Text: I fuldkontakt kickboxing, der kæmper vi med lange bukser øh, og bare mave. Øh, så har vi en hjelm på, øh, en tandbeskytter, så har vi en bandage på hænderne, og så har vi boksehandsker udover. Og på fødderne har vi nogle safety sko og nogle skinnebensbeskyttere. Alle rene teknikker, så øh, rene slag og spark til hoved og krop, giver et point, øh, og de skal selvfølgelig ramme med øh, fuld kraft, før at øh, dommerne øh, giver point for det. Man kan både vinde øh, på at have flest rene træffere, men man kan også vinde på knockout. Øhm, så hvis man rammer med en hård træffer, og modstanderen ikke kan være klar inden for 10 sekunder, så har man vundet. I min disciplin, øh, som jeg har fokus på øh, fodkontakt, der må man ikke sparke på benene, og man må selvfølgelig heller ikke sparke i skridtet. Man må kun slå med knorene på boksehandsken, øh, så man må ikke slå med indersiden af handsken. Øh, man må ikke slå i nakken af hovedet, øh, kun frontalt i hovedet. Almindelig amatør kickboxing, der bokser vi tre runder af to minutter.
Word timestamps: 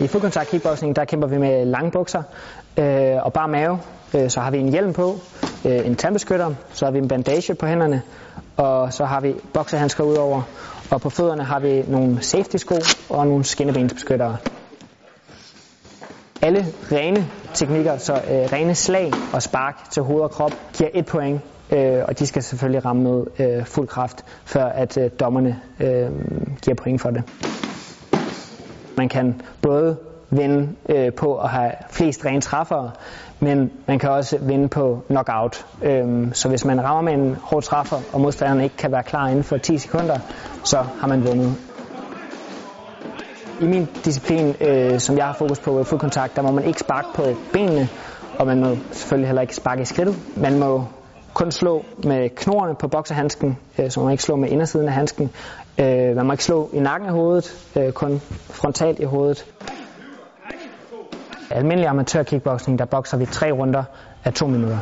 I 0.00 0.06
fuldkontakt 0.08 0.50
kickboxing, 0.50 0.96
der 0.96 1.04
kæmper 1.04 1.28
vi 1.28 1.38
med 1.38 1.64
lange 1.64 1.90
bukser 1.90 2.22
øh, 2.76 3.16
og 3.22 3.32
bare 3.32 3.48
mave. 3.48 3.78
Øh, 4.14 4.30
så 4.30 4.40
har 4.40 4.50
vi 4.50 4.58
en 4.58 4.68
hjelm 4.68 4.92
på, 4.92 5.18
øh, 5.64 5.86
en 5.86 5.96
tandbeskytter, 5.96 6.54
så 6.72 6.84
har 6.84 6.92
vi 6.92 6.98
en 6.98 7.08
bandage 7.08 7.54
på 7.54 7.66
hænderne, 7.66 8.02
og 8.56 8.92
så 8.92 9.04
har 9.04 9.20
vi 9.20 9.34
boksehandsker 9.54 10.04
udover. 10.04 10.42
Og 10.90 11.00
på 11.00 11.10
fødderne 11.10 11.44
har 11.44 11.60
vi 11.60 11.84
nogle 11.88 12.22
safety 12.22 12.56
sko 12.56 12.74
og 13.08 13.26
nogle 13.26 13.44
skinnebensbeskyttere. 13.44 14.36
Alle 16.42 16.66
rene 16.92 17.26
teknikker, 17.54 17.98
så 17.98 18.12
øh, 18.12 18.52
rene 18.52 18.74
slag 18.74 19.12
og 19.32 19.42
spark 19.42 19.90
til 19.90 20.02
hoved 20.02 20.22
og 20.22 20.30
krop, 20.30 20.52
giver 20.76 20.90
et 20.94 21.06
point, 21.06 21.40
øh, 21.72 22.04
og 22.08 22.18
de 22.18 22.26
skal 22.26 22.42
selvfølgelig 22.42 22.84
ramme 22.84 23.02
med 23.02 23.24
øh, 23.38 23.64
fuld 23.64 23.88
kraft, 23.88 24.24
før 24.44 24.64
at 24.64 24.96
øh, 24.96 25.10
dommerne 25.20 25.60
øh, 25.80 26.10
giver 26.62 26.74
point 26.74 27.00
for 27.00 27.10
det. 27.10 27.22
Man 28.96 29.08
kan 29.08 29.40
både 29.62 29.96
vinde 30.30 30.68
øh, 30.88 31.12
på 31.12 31.38
at 31.38 31.48
have 31.48 31.72
flest 31.90 32.24
rene 32.24 32.40
træffere, 32.40 32.90
men 33.40 33.70
man 33.86 33.98
kan 33.98 34.10
også 34.10 34.38
vinde 34.38 34.68
på 34.68 35.02
knockout. 35.06 35.66
Øhm, 35.82 36.32
så 36.32 36.48
hvis 36.48 36.64
man 36.64 36.84
rammer 36.84 37.02
med 37.02 37.26
en 37.26 37.36
hård 37.42 37.62
træffer, 37.62 37.96
og 38.12 38.20
modstanderen 38.20 38.60
ikke 38.60 38.76
kan 38.76 38.92
være 38.92 39.02
klar 39.02 39.28
inden 39.28 39.44
for 39.44 39.56
10 39.56 39.78
sekunder, 39.78 40.18
så 40.64 40.76
har 41.00 41.08
man 41.08 41.24
vundet. 41.26 41.54
I 43.60 43.64
min 43.64 43.88
disciplin, 44.04 44.54
øh, 44.60 44.98
som 44.98 45.16
jeg 45.16 45.26
har 45.26 45.32
fokus 45.32 45.58
på 45.58 45.78
øh, 45.78 45.84
fodkontakt, 45.84 46.36
der 46.36 46.42
må 46.42 46.50
man 46.50 46.64
ikke 46.64 46.80
sparke 46.80 47.08
på 47.14 47.22
benene, 47.52 47.88
og 48.38 48.46
man 48.46 48.60
må 48.60 48.76
selvfølgelig 48.92 49.28
heller 49.28 49.42
ikke 49.42 49.56
sparke 49.56 49.82
i 49.82 49.84
skridtet. 49.84 50.16
Man 50.36 50.58
må 50.58 50.84
kun 51.34 51.52
slå 51.52 51.84
med 52.04 52.28
knorene 52.28 52.74
på 52.74 52.88
boksehandsken, 52.88 53.58
øh, 53.78 53.90
så 53.90 54.00
man 54.00 54.04
må 54.04 54.10
ikke 54.10 54.22
slå 54.22 54.36
med 54.36 54.48
indersiden 54.48 54.88
af 54.88 54.94
handsken. 54.94 55.30
Øh, 55.78 56.16
man 56.16 56.26
må 56.26 56.32
ikke 56.32 56.44
slå 56.44 56.70
i 56.72 56.80
nakken 56.80 57.08
af 57.08 57.14
hovedet, 57.14 57.70
øh, 57.76 57.92
kun 57.92 58.20
frontalt 58.50 59.00
i 59.00 59.04
hovedet. 59.04 59.46
Almindelig 61.50 61.88
amatør 61.88 62.22
kickboxing, 62.22 62.78
der 62.78 62.84
bokser 62.84 63.16
vi 63.16 63.26
tre 63.26 63.52
runder 63.52 63.84
af 64.24 64.34
to 64.34 64.46
minutter. 64.46 64.78